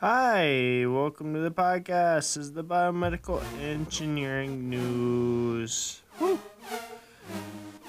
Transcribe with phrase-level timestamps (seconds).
[0.00, 2.34] Hi, welcome to the podcast.
[2.34, 6.02] This is the biomedical engineering news.
[6.18, 6.38] Whew.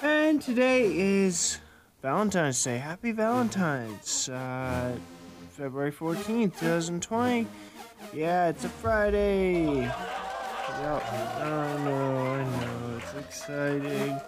[0.01, 1.59] And today is
[2.01, 2.79] Valentine's Day.
[2.79, 4.27] Happy Valentine's.
[4.27, 4.97] Uh,
[5.51, 7.45] February 14th, 2020.
[8.15, 9.75] Yeah, it's a Friday.
[9.75, 9.93] Yep.
[11.13, 12.97] I know, I know.
[12.97, 14.19] It's exciting.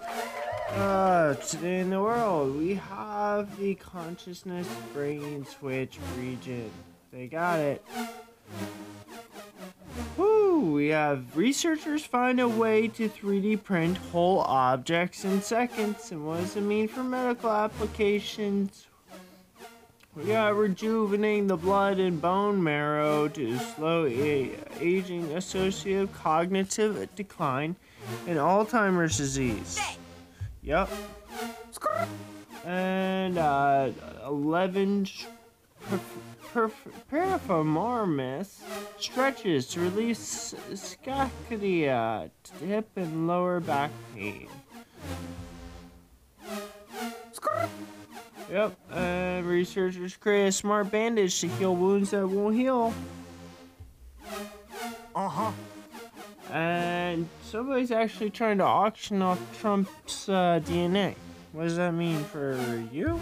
[0.76, 6.70] Uh, today in the world, we have the consciousness brain switch region.
[7.12, 7.84] They got it.
[10.16, 10.72] Woo!
[10.72, 16.10] We have researchers find a way to 3D print whole objects in seconds.
[16.10, 18.86] And what does it mean for medical applications?
[20.16, 27.76] We got rejuvenating the blood and bone marrow to slow a- aging associated cognitive decline
[28.26, 29.78] and Alzheimer's disease.
[30.62, 30.90] Yep.
[32.64, 33.90] And uh,
[34.26, 35.08] 11
[36.52, 38.60] piriformis
[38.98, 44.48] stretches to release sciatica, hip and lower back pain.
[48.50, 52.92] Yep, and researchers create a smart bandage to heal wounds that won't heal.
[55.14, 55.52] Uh huh.
[56.50, 61.14] And somebody's actually trying to auction off Trump's uh, DNA.
[61.52, 62.58] What does that mean for
[62.92, 63.18] you?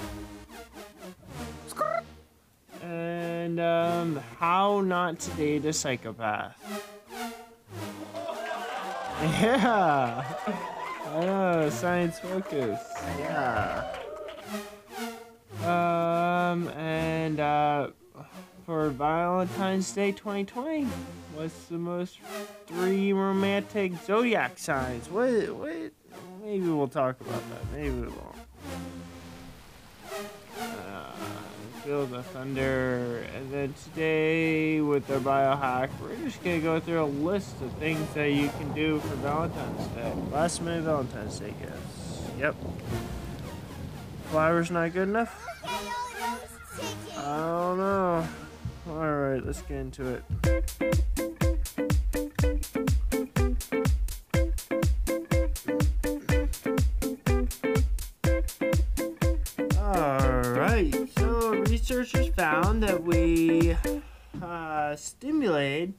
[3.51, 6.57] And um, how not to date a psychopath.
[9.21, 10.25] Yeah.
[11.09, 12.81] I know, science focus.
[13.19, 13.93] Yeah.
[15.63, 17.89] Um, and uh,
[18.67, 20.85] for Valentine's Day 2020,
[21.35, 22.21] what's the most
[22.69, 25.11] three romantic zodiac signs?
[25.11, 25.57] What?
[25.57, 25.91] What?
[26.45, 27.77] Maybe we'll talk about that.
[27.77, 28.40] Maybe we won't.
[31.85, 37.07] Feel the thunder, and then today with our biohack, we're just gonna go through a
[37.07, 40.13] list of things that you can do for Valentine's Day.
[40.31, 42.23] Last minute Valentine's Day gifts.
[42.39, 42.55] Yep.
[44.31, 45.35] Flowers not good enough.
[47.17, 48.29] I don't know.
[48.89, 51.47] Alright, let's get into it.
[64.91, 65.93] Uh, stimulate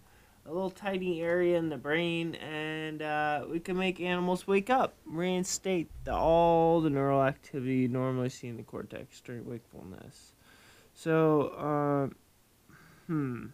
[0.46, 4.96] a little tiny area in the brain and uh, we can make animals wake up,
[5.06, 10.34] reinstate the, all the neural activity you normally see in the cortex during wakefulness.
[10.94, 12.16] So, um,
[13.07, 13.46] hmm.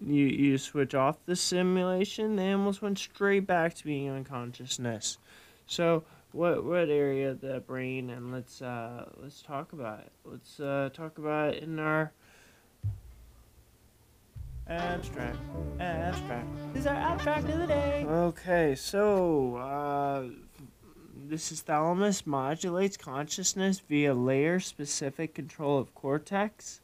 [0.00, 5.18] You, you switch off the simulation, the animals went straight back to being unconsciousness.
[5.66, 8.10] So, what what area of the brain?
[8.10, 10.12] And let's uh, let's talk about it.
[10.24, 12.12] Let's uh, talk about it in our
[14.68, 15.36] abstract.
[15.80, 16.46] Abstract.
[16.72, 18.04] This is our abstract of the day.
[18.06, 20.24] Okay, so uh,
[21.28, 26.80] this is thalamus modulates consciousness via layer specific control of cortex.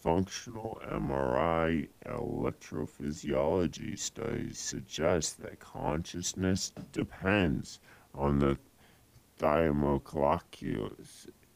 [0.00, 7.80] Functional MRI electrophysiology studies suggest that consciousness depends
[8.14, 8.56] on the
[9.38, 10.92] thalamocortical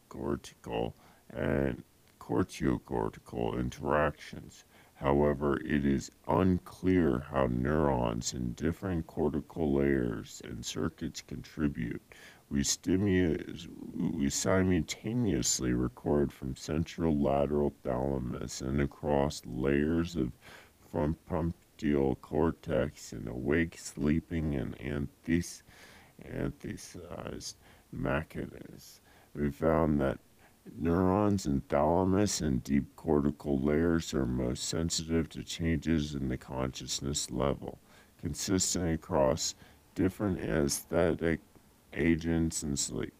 [0.09, 0.95] cortical
[1.31, 1.83] and
[2.21, 4.65] corticocortical interactions.
[5.03, 12.01] However, it is unclear how neurons in different cortical layers and circuits contribute.
[12.49, 12.63] We,
[14.15, 20.31] we simultaneously record from central lateral thalamus and across layers of
[20.93, 25.65] frontal cortex in awake, sleeping, and anthes,
[26.25, 27.55] anthesized
[27.91, 29.01] mechanisms.
[29.35, 30.21] We found that
[30.79, 37.33] Neurons in thalamus and deep cortical layers are most sensitive to changes in the consciousness
[37.33, 37.81] level,
[38.21, 39.57] consistent across
[39.97, 41.41] different anesthetic
[41.95, 43.13] agents and sleep.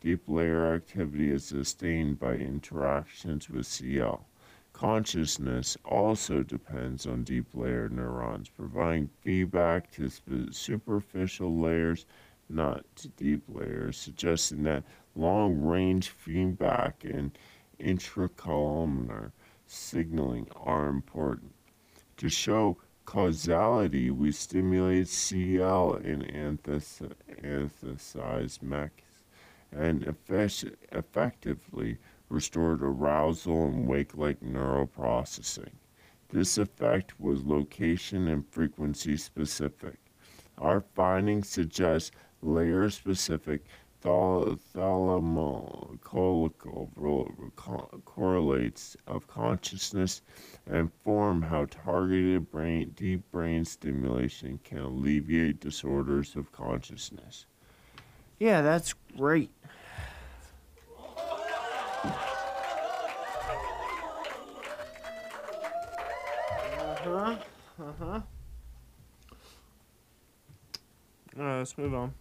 [0.00, 4.24] Deep layer activity is sustained by interactions with CL.
[4.72, 10.10] Consciousness also depends on deep layer neurons, providing feedback to
[10.52, 12.06] superficial layers,
[12.48, 14.84] not to deep layers, suggesting that
[15.16, 17.36] long range feedback and
[17.80, 19.32] intracolumnar
[19.66, 21.54] signaling are important.
[22.18, 27.12] To show causality, we stimulate CL in anthesized
[28.62, 29.04] mechanisms
[29.72, 35.70] and effect- effectively restored arousal and wake like neural processing.
[36.28, 39.98] This effect was location and frequency specific.
[40.58, 43.64] Our findings suggest layer specific
[44.04, 44.58] thal-
[46.02, 46.90] cortical
[48.04, 50.22] correlates of consciousness
[50.66, 57.46] and form how targeted brain deep brain stimulation can alleviate disorders of consciousness.
[58.38, 59.50] Yeah, that's great.
[67.06, 67.36] Uh-huh.
[67.80, 68.20] Uh-huh.
[71.38, 72.14] Uh, let's move on.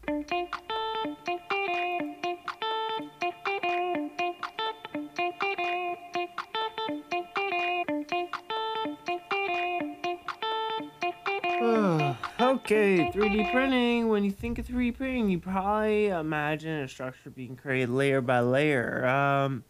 [12.63, 14.07] Okay, 3D printing.
[14.07, 18.39] When you think of 3D printing, you probably imagine a structure being created layer by
[18.39, 19.05] layer.
[19.05, 19.63] Um,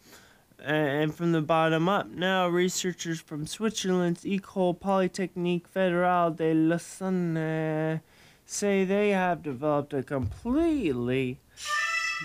[0.62, 2.08] and from the bottom up.
[2.08, 8.00] Now, researchers from Switzerland's École Polytechnique Fédérale de Lausanne
[8.46, 11.38] say they have developed a completely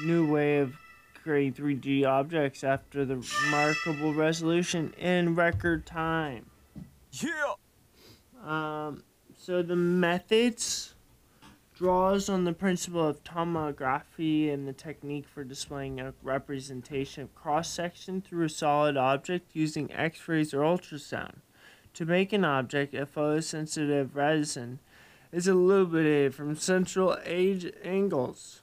[0.04, 0.74] new way of
[1.24, 6.45] creating 3D objects after the remarkable resolution in record time.
[7.12, 7.54] Yeah.
[8.45, 9.04] Um,
[9.49, 10.93] so the methods
[11.73, 17.67] draws on the principle of tomography and the technique for displaying a representation of cross
[17.67, 21.37] section through a solid object using X-rays or ultrasound.
[21.95, 24.77] To make an object, a photosensitive resin
[25.31, 28.61] is illuminated from central age angles,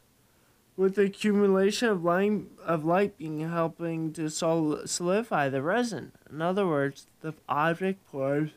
[0.77, 6.13] with the accumulation of light, of light being helping to sol- solidify the resin.
[6.31, 8.51] In other words, the object pours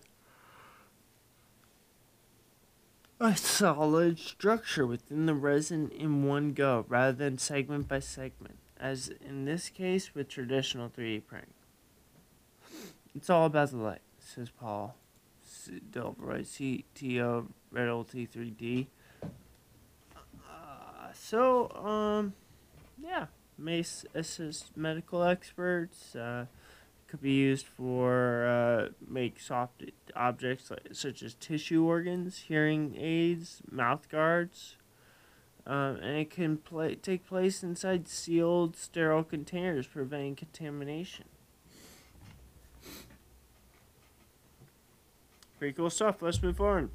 [3.19, 9.09] a solid structure within the resin in one go rather than segment by segment, as
[9.25, 11.53] in this case with traditional 3D printing.
[13.13, 14.95] It's all about the light, says Paul
[15.91, 16.45] Delrot,
[16.93, 18.87] CTO Readily3D.
[19.23, 19.27] Uh,
[21.13, 22.33] so, um,
[23.01, 23.25] yeah,
[23.57, 26.15] Mace assist medical experts.
[26.15, 26.45] Uh,
[27.09, 29.83] could be used for uh, make soft
[30.15, 34.75] objects like, such as tissue organs, hearing aids, mouth guards,
[35.65, 41.25] um, and it can play, take place inside sealed, sterile containers, preventing contamination.
[45.57, 46.21] Pretty cool stuff.
[46.21, 46.91] Let's move on.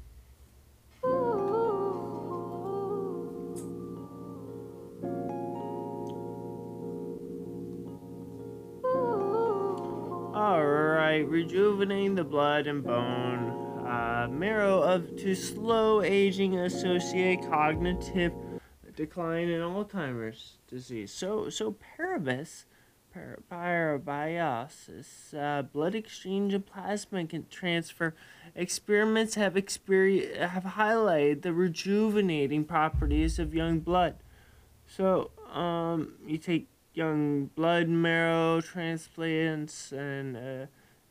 [11.75, 18.31] Rejuvenating the blood and bone uh, marrow of to slow aging associate cognitive
[18.95, 21.11] decline in Alzheimer's disease.
[21.11, 22.63] So so Parabis
[23.49, 28.13] parabiosis, uh, blood exchange and plasma can transfer.
[28.55, 34.15] Experiments have experi- have highlighted the rejuvenating properties of young blood.
[34.87, 40.65] So um, you take young blood marrow transplants and uh,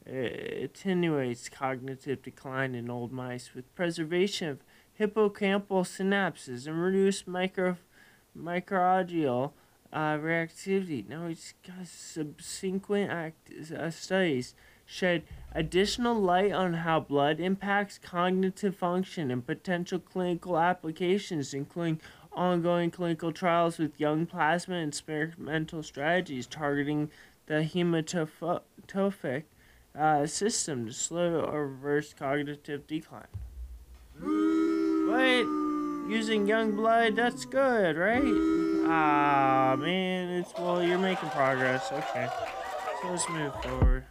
[0.07, 4.59] attenuates cognitive decline in old mice with preservation of
[5.01, 7.77] hippocampal synapses and reduced micro
[8.37, 9.53] microglial
[9.93, 11.09] uh, reactivity.
[11.09, 11.55] Now, it's
[11.85, 14.55] subsequent act, uh, studies
[14.87, 22.01] shed additional light on how blood impacts cognitive function and potential clinical applications, including
[22.33, 27.11] ongoing clinical trials with young plasma and experimental strategies targeting
[27.47, 29.45] the hematotrophic
[29.99, 33.27] uh, system to slow or reverse cognitive decline.
[34.21, 35.45] But
[36.11, 38.23] using young blood, that's good, right?
[38.87, 41.91] Ah, man, it's well, you're making progress.
[41.93, 42.29] Okay,
[43.03, 44.05] so let's move forward.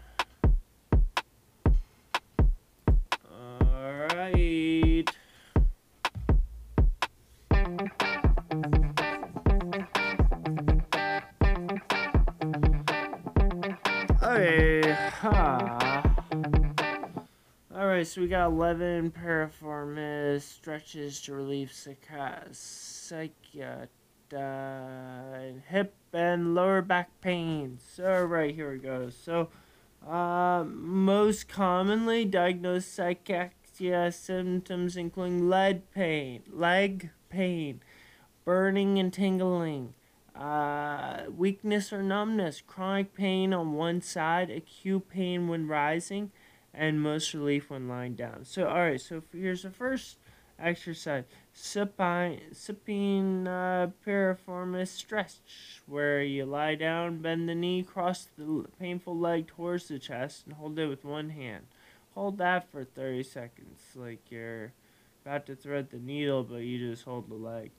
[18.04, 23.32] So we got 11 piriformis stretches to relieve psychiatric
[25.70, 27.80] hip and lower back pain.
[27.96, 29.10] So, right, here we go.
[29.10, 29.50] So,
[30.06, 37.82] uh, most commonly diagnosed psychiatria symptoms including leg pain, leg pain,
[38.44, 39.94] burning and tingling,
[40.36, 46.32] uh, weakness or numbness, chronic pain on one side, acute pain when rising,
[46.74, 48.46] and most relief when lying down.
[48.46, 50.18] So, all right, so here's the first
[50.60, 53.46] exercise supine, supine
[54.06, 60.00] piriformis stretch, where you lie down, bend the knee, cross the painful leg towards the
[60.00, 61.66] chest, and hold it with one hand.
[62.16, 64.72] Hold that for 30 seconds, like you're
[65.26, 67.72] about to thread the needle, but you just hold the leg.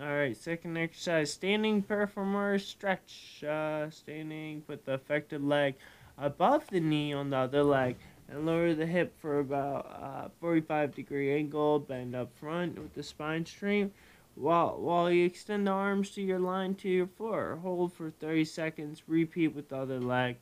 [0.00, 3.44] All right, second exercise, standing piriformis stretch.
[3.44, 5.74] Uh, standing, put the affected leg
[6.16, 7.96] above the knee on the other leg
[8.30, 11.78] and lower the hip for about uh, 45 degree angle.
[11.78, 13.90] Bend up front with the spine straight
[14.36, 17.58] while, while you extend the arms to your line to your floor.
[17.62, 19.02] Hold for 30 seconds.
[19.06, 20.36] Repeat with the other leg.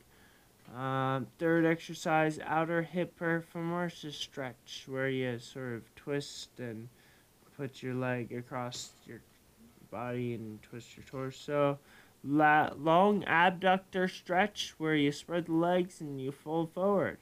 [0.75, 6.89] Um, third exercise, outer hip piriformis stretch, where you sort of twist and
[7.57, 9.21] put your leg across your
[9.89, 11.79] body and twist your torso.
[12.23, 17.17] La- long abductor stretch, where you spread the legs and you fold forward.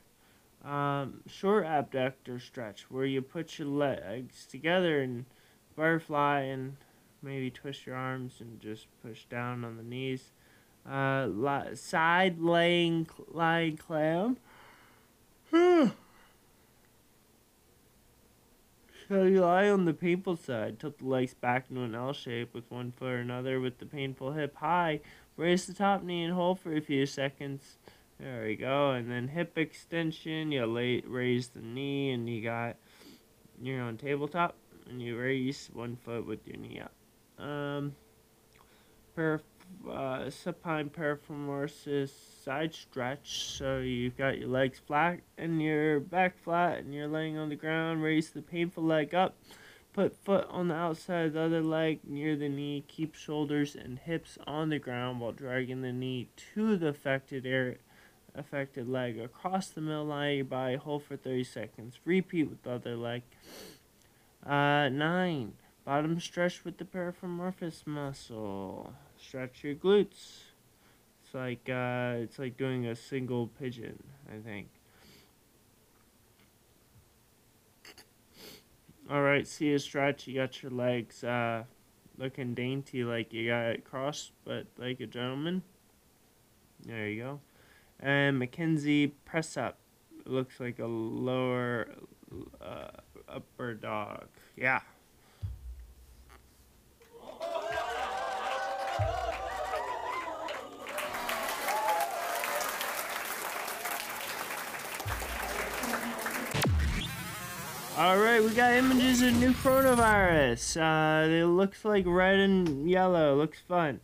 [0.65, 5.25] Um, short abductor stretch, where you put your legs together and
[5.75, 6.75] butterfly and
[7.21, 10.31] maybe twist your arms and just push down on the knees.
[10.89, 11.27] Uh,
[11.75, 14.37] side laying lying clam.
[15.51, 15.91] so
[19.09, 22.69] you lie on the painful side, tilt the legs back into an L shape with
[22.69, 25.01] one foot or another with the painful hip high.
[25.35, 27.77] Raise the top knee and hold for a few seconds.
[28.19, 28.91] There we go.
[28.91, 30.51] And then hip extension.
[30.51, 32.77] You lay, raise the knee and you got
[33.61, 34.55] you're on tabletop
[34.89, 37.43] and you raise one foot with your knee up.
[37.43, 37.95] Um,
[39.15, 39.41] perf,
[39.89, 42.09] uh, supine piriformis
[42.43, 43.55] side stretch.
[43.57, 47.55] So you've got your legs flat and your back flat, and you're laying on the
[47.55, 48.01] ground.
[48.01, 49.37] Raise the painful leg up.
[49.93, 52.85] Put foot on the outside of the other leg near the knee.
[52.87, 57.77] Keep shoulders and hips on the ground while dragging the knee to the affected area
[58.37, 60.75] affected leg across the middle line body.
[60.75, 61.99] Hold for 30 seconds.
[62.05, 63.23] Repeat with the other leg.
[64.45, 65.53] Uh, nine.
[65.85, 68.93] Bottom stretch with the piriformis muscle.
[69.17, 70.43] Stretch your glutes.
[71.23, 74.67] It's like uh, it's like doing a single pigeon, I think.
[79.09, 80.27] All right, see a stretch.
[80.27, 81.63] You got your legs uh,
[82.17, 85.63] looking dainty, like you got it crossed, but like a gentleman.
[86.85, 87.39] There you go.
[87.99, 89.77] And McKenzie press up.
[90.25, 91.87] Looks like a lower
[92.61, 92.89] uh,
[93.27, 94.27] upper dog.
[94.55, 94.81] Yeah.
[107.97, 110.77] All right, we got images of new coronavirus.
[110.79, 113.35] Uh, it looks like red and yellow.
[113.35, 114.01] Looks fun.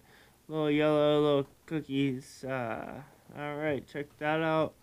[0.48, 2.44] Little yellow, little cookies.
[2.44, 3.04] Uh,
[3.38, 4.74] all right, check that out.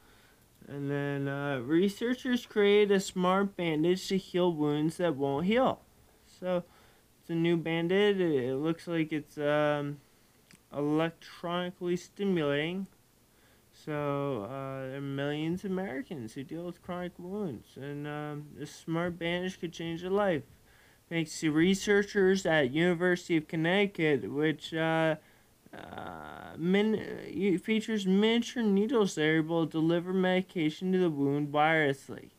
[0.68, 5.80] And then uh, researchers create a smart bandage to heal wounds that won't heal.
[6.26, 6.64] So
[7.20, 8.18] it's a new bandage.
[8.18, 9.98] It looks like it's um,
[10.76, 12.86] electronically stimulating.
[13.84, 18.70] So uh, there are millions of Americans who deal with chronic wounds, and um, this
[18.74, 20.42] smart bandage could change their life.
[21.08, 25.16] Thanks to researchers at University of Connecticut, which uh,
[25.72, 32.30] uh, min- features miniature needles that are able to deliver medication to the wound wirelessly.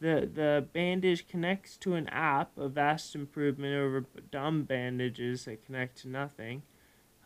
[0.00, 6.02] The, the bandage connects to an app, a vast improvement over dumb bandages that connect
[6.02, 6.62] to nothing.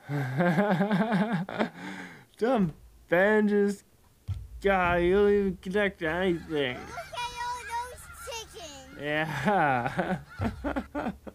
[2.39, 2.75] dumb
[3.09, 3.85] bandages,
[4.61, 6.77] God, you don't even connect to anything.
[9.01, 10.19] Yeah.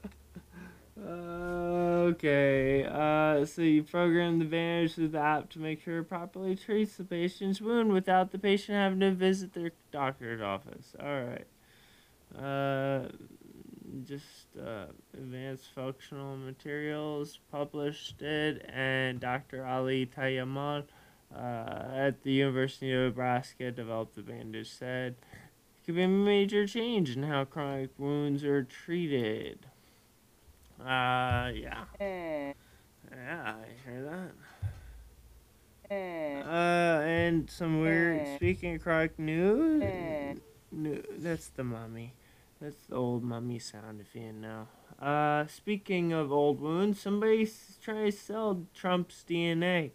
[2.13, 6.55] Okay, uh, so you program the bandage with the app to make sure it properly
[6.55, 10.95] treats the patient's wound without the patient having to visit their doctor's office.
[11.01, 11.47] Alright.
[12.37, 13.07] Uh,
[14.03, 19.65] just uh, advanced functional materials published it, and Dr.
[19.65, 20.83] Ali Tamayol
[21.35, 21.39] uh,
[21.95, 24.69] at the University of Nebraska developed the bandage.
[24.69, 29.65] Said it could be a major change in how chronic wounds are treated.
[30.83, 31.85] Uh, yeah.
[31.99, 32.53] Yeah,
[33.55, 34.31] I hear that.
[36.45, 39.83] Uh, and some weird, speaking of chronic news,
[40.71, 42.13] new, that's the mummy.
[42.59, 44.67] That's the old mummy sound, if you know.
[44.99, 49.91] Uh, speaking of old wounds, somebody's trying to sell Trump's DNA.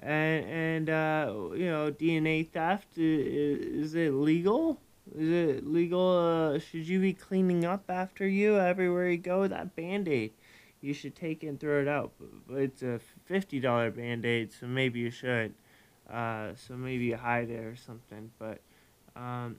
[0.00, 4.80] And, and uh, you know, DNA theft, is, is it legal?
[5.16, 6.54] Is it legal?
[6.54, 9.46] Uh, should you be cleaning up after you everywhere you go?
[9.46, 10.32] That band aid,
[10.80, 12.12] you should take it and throw it out.
[12.46, 15.54] But it's a fifty dollar band aid, so maybe you should.
[16.10, 18.30] Uh, so maybe you hide it or something.
[18.38, 18.60] But
[19.16, 19.56] um,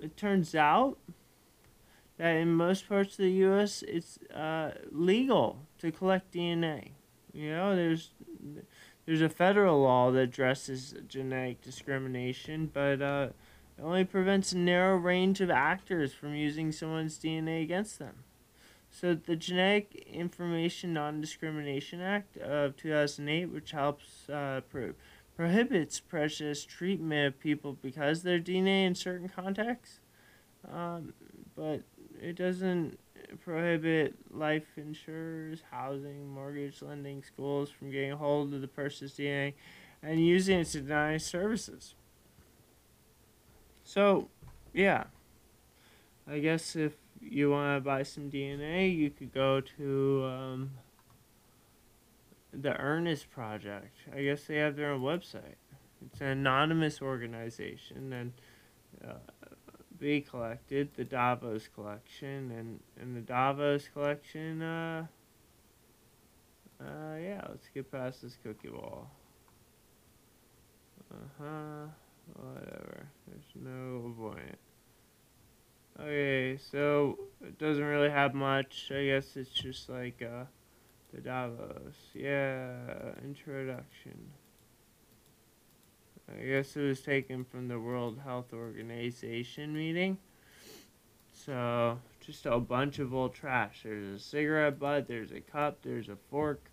[0.00, 0.98] it turns out
[2.18, 6.90] that in most parts of the U.S., it's uh, legal to collect DNA.
[7.32, 8.10] You know, there's
[9.06, 13.28] there's a federal law that addresses genetic discrimination, but uh,
[13.80, 18.24] it only prevents a narrow range of actors from using someone's DNA against them.
[18.90, 24.92] So the Genetic Information Non-Discrimination Act of 2008, which helps uh, pro-
[25.34, 30.00] prohibits prejudiced treatment of people because their DNA in certain contexts,
[30.70, 31.14] um,
[31.56, 31.82] but
[32.20, 32.98] it doesn't
[33.42, 39.54] prohibit life insurers, housing, mortgage lending, schools from getting hold of the person's DNA
[40.02, 41.94] and using it to deny services.
[43.92, 44.28] So,
[44.72, 45.04] yeah.
[46.28, 50.70] I guess if you want to buy some DNA, you could go to um,
[52.52, 53.96] the Earnest Project.
[54.14, 55.58] I guess they have their own website.
[56.06, 58.32] It's an anonymous organization, and
[59.04, 59.14] uh,
[59.98, 64.62] they collected the Davos collection, and and the Davos collection.
[64.62, 65.06] Uh,
[66.80, 69.10] uh, yeah, let's get past this cookie wall.
[71.12, 71.86] Uh huh.
[72.36, 73.06] Whatever.
[73.26, 74.58] There's no it.
[76.00, 78.90] Okay, so it doesn't really have much.
[78.90, 80.44] I guess it's just like uh,
[81.12, 81.94] the Davos.
[82.14, 84.30] Yeah, introduction.
[86.28, 90.18] I guess it was taken from the World Health Organization meeting.
[91.32, 93.80] So, just a bunch of old trash.
[93.84, 96.70] There's a cigarette butt, there's a cup, there's a fork.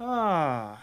[0.00, 0.82] Ah.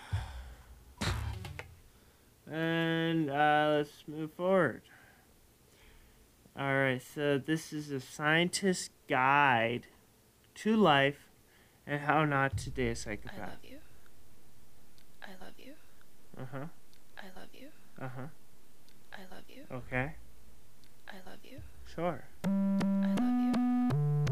[7.00, 9.88] So this is a scientist's guide
[10.56, 11.30] to life
[11.86, 13.40] and how not to date a psychopath.
[13.40, 13.78] I love you.
[15.24, 15.74] I love you.
[16.40, 16.66] Uh huh.
[17.18, 17.68] I love you.
[18.02, 18.28] Uh huh.
[19.14, 19.64] I love you.
[19.72, 20.14] Okay.
[21.08, 21.60] I love you.
[21.86, 22.24] Sure.
[22.44, 24.27] I love you.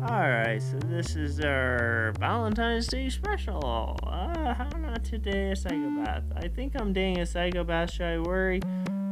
[0.00, 3.98] Alright, so this is our Valentine's Day special.
[4.06, 6.22] Uh, how not to date a psychopath.
[6.36, 7.92] I think I'm dating a psychopath.
[7.92, 8.60] Should I worry?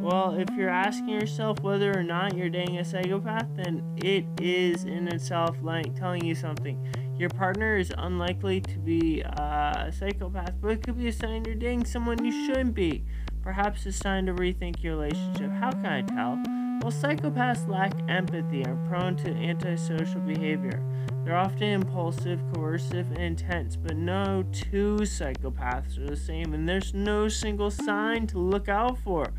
[0.01, 4.85] Well, if you're asking yourself whether or not you're dating a psychopath, then it is
[4.85, 6.79] in itself like telling you something.
[7.19, 11.45] Your partner is unlikely to be uh, a psychopath, but it could be a sign
[11.45, 13.05] you're dating someone you shouldn't be.
[13.43, 15.51] Perhaps a sign to rethink your relationship.
[15.51, 16.56] How can I tell?
[16.87, 20.81] Well, psychopaths lack empathy and are prone to antisocial behavior.
[21.25, 26.95] They're often impulsive, coercive, and intense, but no two psychopaths are the same, and there's
[26.95, 29.33] no single sign to look out for.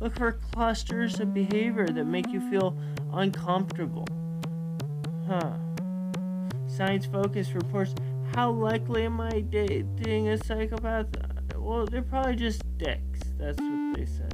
[0.00, 2.74] Look for clusters of behavior that make you feel
[3.12, 4.08] uncomfortable.
[5.28, 5.58] Huh.
[6.66, 7.94] Science Focus reports
[8.34, 11.08] how likely am I dating a psychopath?
[11.54, 13.20] Well, they're probably just dicks.
[13.38, 14.33] That's what they said.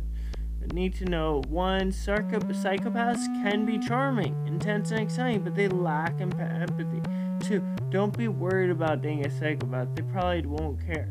[0.73, 6.21] Need to know one, psycho- psychopaths can be charming, intense, and exciting, but they lack
[6.21, 7.03] emp- empathy.
[7.41, 9.89] Two, don't be worried about dating a psychopath.
[9.97, 11.09] They probably won't care.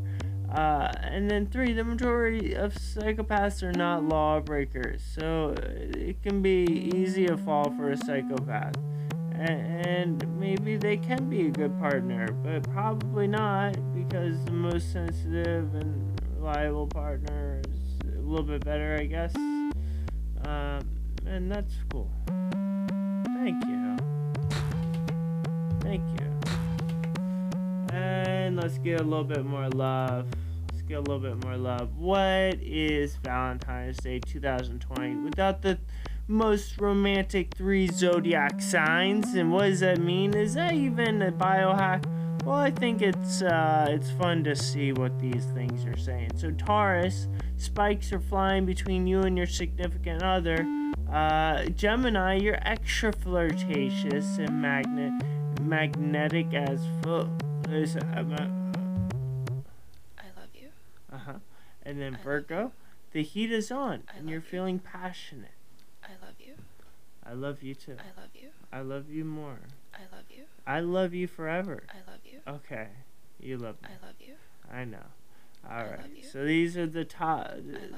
[0.49, 6.63] Uh, and then three, the majority of psychopaths are not lawbreakers, so it can be
[6.95, 8.75] easy to fall for a psychopath.
[9.33, 14.91] A- And maybe they can be a good partner, but probably not because the most
[14.93, 17.61] sensitive and reliable partner
[18.29, 19.35] little bit better, I guess.
[19.35, 20.87] Um,
[21.25, 22.09] and that's cool.
[22.27, 23.97] Thank you.
[25.81, 27.95] Thank you.
[27.95, 30.27] And let's get a little bit more love.
[30.71, 31.97] Let's get a little bit more love.
[31.97, 35.79] What is Valentine's Day 2020 without the
[36.27, 39.33] most romantic three zodiac signs?
[39.33, 40.35] And what does that mean?
[40.35, 42.18] Is that even a biohack?
[42.49, 46.31] Well, I think it's uh, it's fun to see what these things are saying.
[46.35, 50.65] So Taurus, spikes are flying between you and your significant other.
[51.13, 55.13] Uh, Gemini, you're extra flirtatious and magnet
[55.61, 57.29] magnetic as fuck.
[57.69, 58.23] Is uh I
[60.35, 60.69] love you.
[61.13, 61.33] Uh huh.
[61.83, 62.71] And then I Virgo,
[63.11, 64.45] the heat is on, I and you're you.
[64.45, 65.51] feeling passionate.
[66.03, 66.55] I love you.
[67.23, 67.97] I love you too.
[67.99, 68.49] I love you.
[68.73, 69.59] I love you more.
[69.99, 70.43] I love you.
[70.65, 71.83] I love you forever.
[71.89, 72.39] I love you.
[72.47, 72.87] Okay,
[73.39, 73.89] you love me.
[73.89, 74.33] I love you.
[74.71, 74.97] I know.
[75.69, 76.15] All I love right.
[76.15, 76.23] you.
[76.23, 77.51] So these are the top.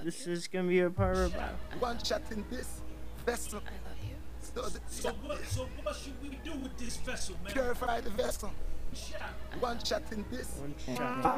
[0.03, 0.33] This you.
[0.33, 1.33] is gonna be a part of.
[1.79, 2.81] One shot in this
[3.25, 3.59] vessel.
[3.65, 4.15] I love you.
[4.41, 5.45] So the, So what?
[5.45, 7.53] So what should we do with this vessel, man?
[7.53, 8.51] purify the vessel.
[8.93, 9.21] Shot.
[9.61, 10.57] One shot in this.
[10.59, 11.25] One shot.
[11.25, 11.37] All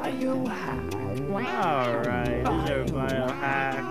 [2.00, 2.38] right.
[2.38, 3.84] These are biohack.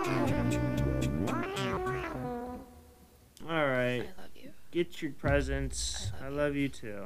[3.50, 4.08] All right.
[4.74, 4.84] Love you.
[4.84, 6.12] get your presents.
[6.22, 7.06] I I love, love you too.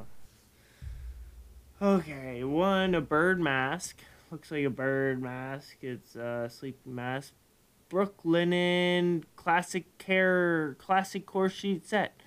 [1.80, 3.98] Okay, one a bird mask.
[4.30, 5.76] Looks like a bird mask.
[5.82, 7.32] It's a sleeping mask.
[7.90, 12.20] Brooklinen classic care classic core sheet set.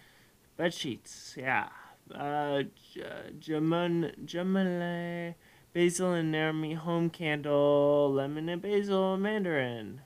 [0.58, 1.70] Bed sheets, yeah.
[2.14, 2.64] Uh,
[3.40, 5.36] Jamun Jamale
[5.74, 10.02] basil and Nermi home candle lemon and basil mandarin.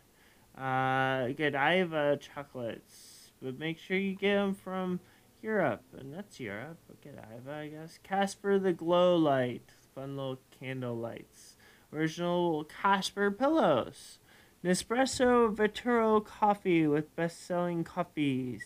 [0.58, 5.00] Uh, Godiva chocolates but make sure you get them from
[5.45, 6.79] Europe, and that's Europe.
[6.91, 7.99] Okay, Iva, I guess.
[8.01, 11.55] Casper the Glow Light, fun little candle lights.
[11.93, 14.17] Original Casper pillows.
[14.63, 18.63] Nespresso Vertuo coffee with best-selling coffees.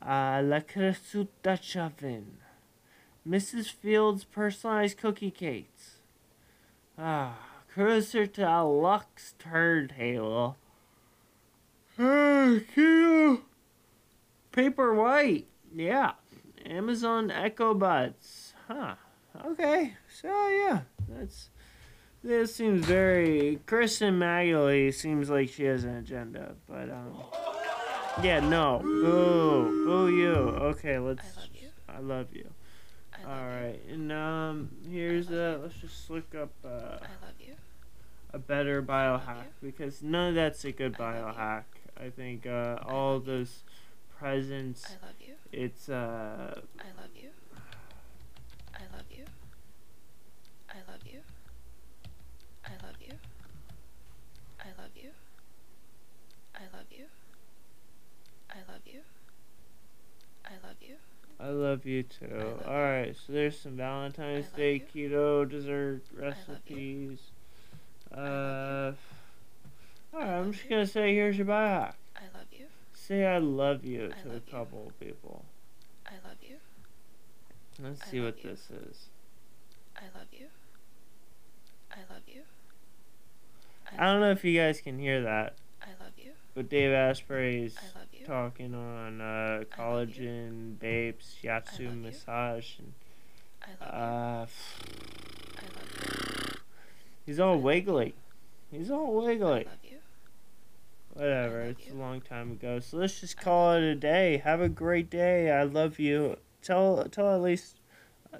[0.00, 2.38] Uh, Le Creuset Dutch oven.
[3.28, 3.70] Mrs.
[3.70, 5.98] Fields personalized cookie cakes.
[6.98, 7.36] Ah,
[7.68, 10.56] cruiser to a Lux turntable.
[11.98, 13.44] Ah, cute.
[14.52, 15.46] Paper white.
[15.74, 16.12] Yeah.
[16.64, 18.54] Amazon Echo Buds.
[18.68, 18.94] Huh.
[19.46, 19.94] Okay.
[20.20, 21.48] So yeah, that's
[22.22, 27.14] this seems very Kristen Magley seems like she has an agenda, but um
[28.22, 28.80] yeah, no.
[28.82, 29.84] Boo.
[29.84, 30.32] Boo you.
[30.32, 31.68] Okay, let's I love you.
[31.88, 32.50] I love you.
[33.14, 33.78] I love All you.
[33.94, 37.54] And um here's uh let's just look up uh I love you.
[38.32, 41.64] a better biohack because none of that's a good I biohack.
[41.98, 43.64] I think uh all those
[44.18, 45.21] presents I love you.
[45.52, 47.28] It's uh I love you.
[48.74, 49.24] I love you.
[50.70, 51.20] I love you.
[52.64, 53.12] I love you.
[54.60, 55.10] I love you.
[56.54, 57.04] I love you.
[58.50, 59.00] I love you.
[60.44, 60.94] I love you.
[61.40, 62.58] I love you too.
[62.66, 67.18] Alright, so there's some Valentine's Day keto dessert recipes.
[68.16, 68.92] Uh,
[70.14, 71.94] alright, I'm just gonna say here's your biohack.
[72.16, 72.66] I love you.
[73.12, 74.50] Say I love you I to a love you.
[74.50, 75.44] couple of people.
[76.06, 76.56] I love you.
[77.78, 78.48] Let's I see what you.
[78.48, 79.08] this is.
[79.94, 80.46] I love you.
[81.90, 82.40] I love you.
[83.98, 86.30] I don't know if you guys can hear that, I love you.
[86.54, 88.24] but Dave Asprey is I love you.
[88.24, 92.94] talking on uh, collagen, babes, Yatsu massage, and
[93.62, 94.46] I love uh.
[95.58, 96.60] I love you.
[97.26, 98.14] he's all wiggly.
[98.70, 99.66] He's all I wiggly.
[101.14, 101.94] Whatever, it's you.
[101.94, 102.80] a long time ago.
[102.80, 104.38] So let's just call it a day.
[104.38, 105.50] Have a great day.
[105.50, 106.36] I love you.
[106.62, 107.80] Tell tell at least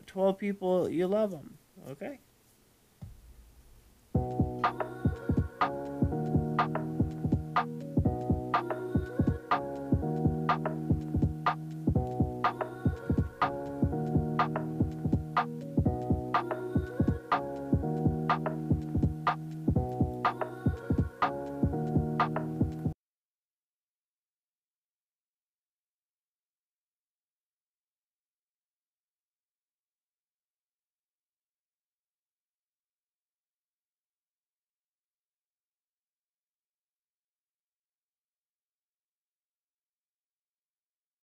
[0.07, 1.59] twelve people you love them.
[1.91, 2.19] Okay.